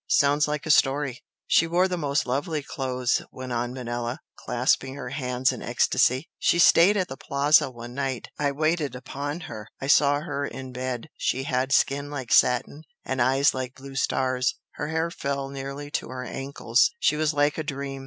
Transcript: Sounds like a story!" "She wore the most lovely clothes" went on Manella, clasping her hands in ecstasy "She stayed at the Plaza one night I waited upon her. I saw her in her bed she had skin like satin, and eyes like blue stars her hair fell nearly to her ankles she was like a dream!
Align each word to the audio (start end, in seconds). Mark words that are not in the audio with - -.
Sounds 0.07 0.47
like 0.47 0.65
a 0.65 0.71
story!" 0.71 1.23
"She 1.45 1.67
wore 1.67 1.87
the 1.87 1.95
most 1.95 2.25
lovely 2.25 2.63
clothes" 2.63 3.21
went 3.31 3.51
on 3.53 3.71
Manella, 3.71 4.19
clasping 4.35 4.95
her 4.95 5.09
hands 5.09 5.51
in 5.51 5.61
ecstasy 5.61 6.27
"She 6.39 6.57
stayed 6.57 6.97
at 6.97 7.07
the 7.07 7.17
Plaza 7.17 7.69
one 7.69 7.93
night 7.93 8.27
I 8.39 8.51
waited 8.51 8.95
upon 8.95 9.41
her. 9.41 9.67
I 9.79 9.85
saw 9.85 10.21
her 10.21 10.43
in 10.43 10.69
her 10.69 10.71
bed 10.71 11.09
she 11.15 11.43
had 11.43 11.71
skin 11.71 12.09
like 12.09 12.31
satin, 12.33 12.81
and 13.05 13.21
eyes 13.21 13.53
like 13.53 13.75
blue 13.75 13.93
stars 13.93 14.57
her 14.71 14.87
hair 14.87 15.11
fell 15.11 15.49
nearly 15.49 15.91
to 15.91 16.07
her 16.07 16.25
ankles 16.25 16.89
she 16.99 17.15
was 17.15 17.31
like 17.35 17.59
a 17.59 17.63
dream! 17.63 17.99